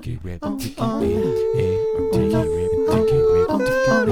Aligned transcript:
ticket, 0.00 0.24
rip 0.24 0.40
ticket, 0.40 0.78
hey, 0.78 1.76
I'm 1.96 2.10
ticket, 2.12 2.46
rip 2.56 2.72
ticket, 2.90 3.24
rip 3.32 3.48
ticket, 3.58 4.08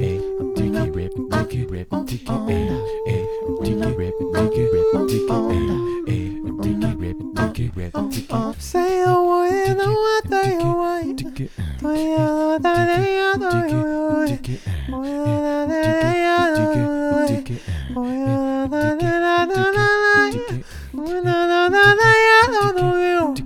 hey, 0.00 0.16
I'm 0.38 0.48
ticket, 0.54 0.94
rip 0.94 1.12
ticket, 1.30 1.70
rip 1.70 1.90
ticket, 2.06 2.40
hey, 2.46 2.64
hey, 3.06 3.22
I'm 3.46 3.54
ticket, 3.64 3.96
rip 3.96 4.14
ticket, 4.34 4.66
rip 4.72 4.86
ticket, 5.08 5.40
hey, 5.50 5.66
hey, 6.06 6.26
I'm 6.38 6.56
ticket, 6.62 6.94
rip 6.98 7.18
ticket, 7.34 7.70
rip 7.74 7.92
ticket. 8.10 8.62
Say 8.62 9.02
I 9.02 9.06
want, 9.12 9.52
I 9.52 9.86
want, 9.86 10.32
I 10.32 10.58
want, 10.62 11.18
ticket, 11.18 11.50
I 11.58 11.82
want, 11.82 12.64
I 12.64 12.70
want, 12.70 13.42
I 13.42 13.66
want, 13.74 14.28
ticket, 14.28 14.60
ticket, 14.60 14.62
ticket, 14.64 15.10
ticket, 16.74 17.00
ticket, 17.26 17.48
ticket. 22.76 23.03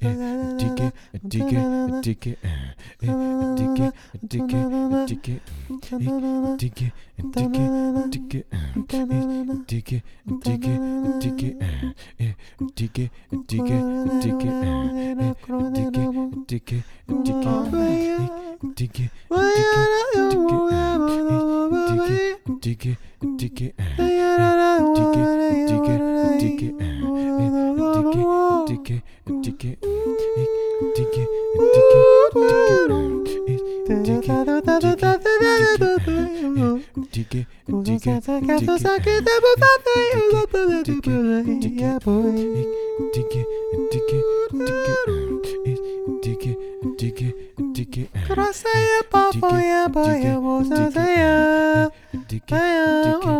Dick 0.00 0.10
it, 28.90 29.02
dick 29.42 29.64
it. 29.64 29.89
Cross 48.26 48.62
the 48.62 48.68
air, 48.74 49.02
pop, 49.10 49.34
yeah, 49.34 49.88
boy, 49.88 50.20
yeah, 50.22 50.36
what's 50.38 50.68
that? 50.68 50.92
Yeah, 50.94 51.88
yeah. 52.50 53.39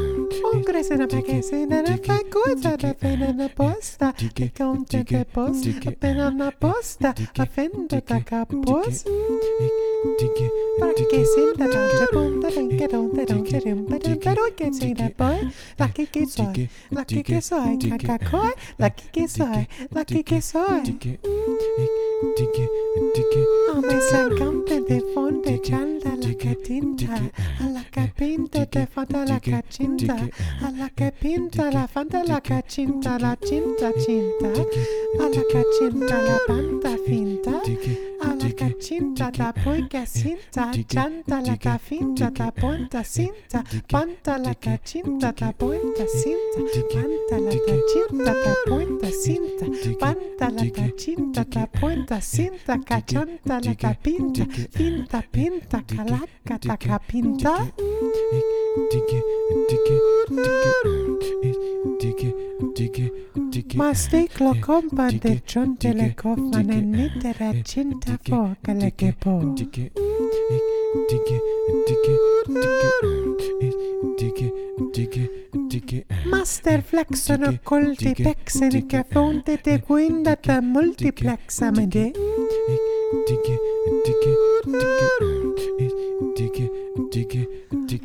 crescendo, 0.71 1.05
vai 1.05 1.21
crescendo, 1.21 1.73
ela 1.73 1.99
vai 2.07 2.23
coisa 2.23 2.77
da 2.77 2.93
pena 2.93 3.33
na 3.33 3.49
posta. 3.49 4.13
Fica 4.15 4.69
um 4.69 4.85
tempo 4.85 5.13
depois, 5.13 5.61
a 5.85 5.91
pena 5.91 6.31
na 6.31 6.51
posta, 6.51 7.13
a 7.37 7.45
venda 7.45 8.01
da 8.07 8.21
capôs. 8.21 9.03
Porque 10.79 11.25
se 11.25 11.53
da 11.57 11.67
tanta 11.67 12.07
ponta, 12.13 12.49
vem 12.49 12.69
que 12.69 12.87
não 12.87 13.09
terão 13.09 13.43
que 13.43 13.57
rimpa, 13.57 13.99
não 13.99 14.51
que 14.53 14.73
se 14.73 14.93
da 14.93 15.11
boi. 15.17 15.51
Laki 15.77 16.05
que 16.07 16.25
soy, 16.25 16.69
laki 16.89 17.23
que 17.23 17.41
soy, 17.41 17.77
cacacoi, 17.77 18.53
laki 18.79 19.09
que 19.11 19.27
soy, 19.27 19.67
laki 19.93 20.23
que 20.23 20.41
soy. 20.41 20.97
Dicky, 22.21 22.35
Dicky, 22.35 22.67
Dicky, 23.15 23.43
A 23.73 23.81
me 23.81 23.99
san 23.99 24.35
campe 24.37 24.79
de 24.87 25.01
fonte 25.11 25.59
Cialda 25.63 26.15
la 26.21 26.33
catinta 26.35 27.15
Alla 27.59 27.83
capinta 27.89 28.63
te 28.67 28.85
fanta 28.85 29.25
la 29.25 29.39
cacinta 29.39 30.15
Alla 30.61 30.89
capinta 30.93 31.71
la 31.71 31.87
fanta 31.87 32.23
la 32.23 32.39
cacinta 32.39 33.17
La 33.17 33.35
cinta 33.41 33.91
cinta 33.97 34.51
Alla 35.19 35.43
cacinta 35.49 36.21
la 36.21 36.37
panta 36.45 36.95
finta 37.07 38.10
cinta, 39.01 39.31
tapoica 39.31 40.05
cinta, 40.05 40.71
chanta 40.87 41.41
la 41.41 41.57
tafinta, 41.57 42.29
taponta 42.29 43.03
cinta, 43.03 43.63
panta 43.89 44.37
la 44.37 44.53
tachinta, 44.53 45.33
tapoica 45.33 46.05
cinta, 46.05 46.61
panta 46.91 47.39
la 47.39 47.51
tachinta, 47.65 48.33
tapoica 48.43 49.09
cinta, 49.11 49.65
panta 49.99 50.49
la 50.51 50.69
tachinta, 50.69 52.21
cinta, 52.21 52.77
cachanta 52.85 53.59
la 53.63 53.73
tapinta, 53.73 54.45
pinta, 55.31 55.83
calaca, 55.87 56.59
tacapinta. 56.59 57.73
Mastiklo 63.75 64.53
kompande 64.61 65.41
csontele 65.45 66.13
koffanen 66.15 66.91
nitere 66.91 67.61
csinta 67.63 68.17
fogelegepo. 68.23 69.55
Master 76.29 76.81
flexono 76.83 77.59
colti 77.63 78.13
pexen 78.13 78.85
che 78.85 79.05
fonte 79.09 79.57
te 79.57 79.81
guindata 79.87 80.61
multiplexamede. 80.61 82.11
Digge, 82.11 82.77
digge, 83.27 83.57
digge, 84.05 84.33
digge, 84.65 85.09
digge, 85.55 85.89
digge, 86.35 86.69
digge, 87.09 87.60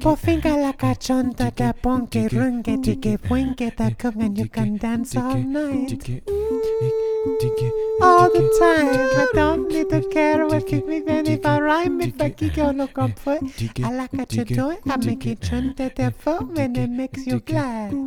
Dicky, 0.06 0.14
Po 0.14 0.14
finga 0.14 0.56
la 0.56 0.72
cachonta 0.72 1.50
te 1.50 1.72
ponke 1.82 2.28
runge 2.28 2.80
tike 2.80 3.18
puenke 3.18 3.74
te 3.74 3.90
kung 3.98 4.22
and 4.22 4.38
you 4.38 4.48
can 4.48 4.76
dance 4.76 5.16
all 5.16 5.34
night 5.34 6.22
all 8.00 8.30
the 8.30 8.44
time. 8.60 8.94
I 8.94 9.26
don't 9.34 9.68
need 9.68 9.90
to 9.90 10.08
care 10.08 10.46
what 10.46 10.64
keep 10.64 10.86
me 10.86 11.00
then 11.00 11.26
if 11.26 11.44
I 11.44 11.58
rhyme 11.58 12.00
if 12.00 12.20
I 12.20 12.30
kick 12.30 12.56
your 12.56 12.72
look 12.72 12.96
up 12.98 13.18
foot. 13.18 13.42
Dicky, 13.56 13.82
I 13.82 13.90
like 13.90 14.12
what 14.12 14.32
you 14.32 14.44
do 14.44 14.70
it, 14.70 14.80
I 14.86 14.96
make 14.96 15.26
it 15.26 15.40
to 15.42 15.74
the 15.74 16.14
foot 16.16 16.52
when 16.54 16.76
it 16.76 16.90
makes 16.90 17.26
you 17.26 17.40
glad. 17.40 18.06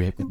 Rip. 0.00 0.29